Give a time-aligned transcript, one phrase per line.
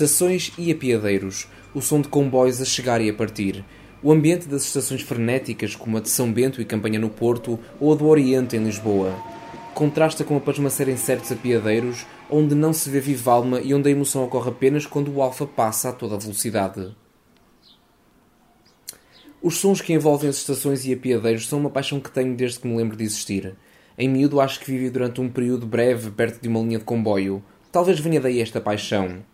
[0.00, 3.62] Estações e apiadeiros, o som de comboios a chegar e a partir,
[4.02, 7.92] o ambiente das estações frenéticas como a de São Bento e Campanha no Porto ou
[7.92, 9.14] a do Oriente em Lisboa.
[9.74, 13.90] Contrasta com a pasmaceira em certos apiadeiros, onde não se vê viva alma e onde
[13.90, 16.96] a emoção ocorre apenas quando o alfa passa a toda velocidade.
[19.42, 22.66] Os sons que envolvem as estações e apiadeiros são uma paixão que tenho desde que
[22.66, 23.54] me lembro de existir.
[23.98, 27.44] Em miúdo acho que vivi durante um período breve perto de uma linha de comboio.
[27.70, 29.28] Talvez venha daí esta paixão.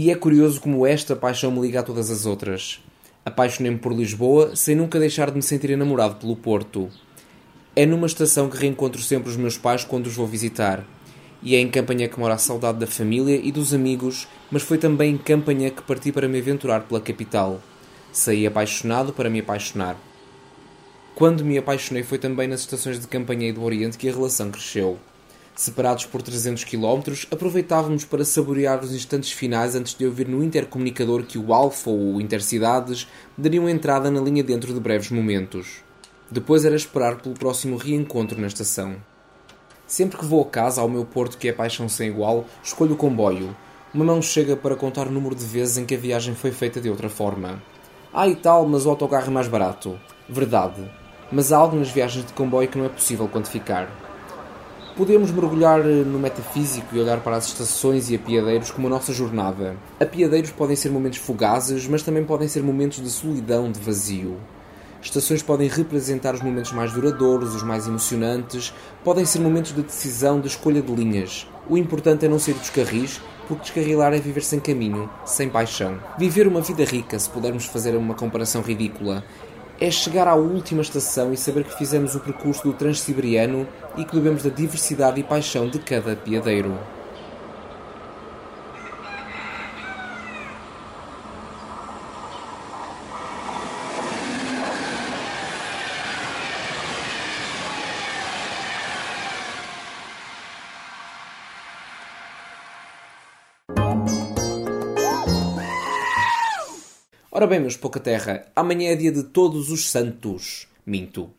[0.00, 2.80] E é curioso como esta paixão me liga a todas as outras.
[3.24, 6.88] Apaixonei-me por Lisboa sem nunca deixar de me sentir enamorado pelo Porto.
[7.74, 10.86] É numa estação que reencontro sempre os meus pais quando os vou visitar.
[11.42, 14.78] E é em Campanha que mora a saudade da família e dos amigos, mas foi
[14.78, 17.60] também em Campanha que parti para me aventurar pela capital.
[18.12, 19.96] Saí apaixonado para me apaixonar.
[21.16, 24.52] Quando me apaixonei foi também nas estações de Campanha e do Oriente que a relação
[24.52, 24.96] cresceu.
[25.58, 31.24] Separados por 300 km, aproveitávamos para saborear os instantes finais antes de ouvir no intercomunicador
[31.24, 35.82] que o Alfa ou o Intercidades dariam entrada na linha dentro de breves momentos.
[36.30, 38.98] Depois era esperar pelo próximo reencontro na estação.
[39.84, 42.96] Sempre que vou a casa, ao meu porto que é paixão sem igual, escolho o
[42.96, 43.56] comboio.
[43.92, 46.80] Uma mão chega para contar o número de vezes em que a viagem foi feita
[46.80, 47.60] de outra forma.
[48.14, 49.98] Ah e tal, mas o autocarro é mais barato.
[50.28, 50.88] Verdade.
[51.32, 54.06] Mas há algo nas viagens de comboio que não é possível quantificar.
[54.98, 59.76] Podemos mergulhar no metafísico e olhar para as estações e apiadeiros como a nossa jornada.
[60.00, 64.38] Apiadeiros podem ser momentos fugazes, mas também podem ser momentos de solidão, de vazio.
[65.00, 68.74] Estações podem representar os momentos mais duradouros, os mais emocionantes,
[69.04, 71.46] podem ser momentos de decisão, de escolha de linhas.
[71.70, 75.96] O importante é não sair dos carris, porque descarrilar é viver sem caminho, sem paixão.
[76.18, 79.22] Viver uma vida rica, se pudermos fazer uma comparação ridícula,
[79.80, 83.66] é chegar à última estação e saber que fizemos o percurso do Transsiberiano
[83.96, 86.76] e que bebemos da diversidade e paixão de cada piadeiro.
[107.38, 110.66] Ora bem, meus pouca terra, amanhã é dia de todos os santos.
[110.84, 111.30] Minto.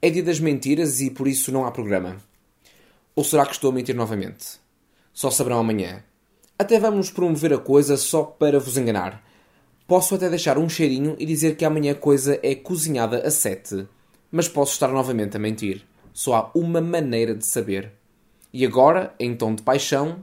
[0.00, 2.18] É dia das mentiras e por isso não há programa.
[3.16, 4.60] Ou será que estou a mentir novamente?
[5.12, 6.04] Só saberão amanhã.
[6.56, 9.24] Até vamos promover a coisa só para vos enganar.
[9.88, 13.88] Posso até deixar um cheirinho e dizer que amanhã a coisa é cozinhada a sete.
[14.30, 15.84] Mas posso estar novamente a mentir.
[16.12, 17.90] Só há uma maneira de saber.
[18.52, 20.22] E agora, em tom de paixão,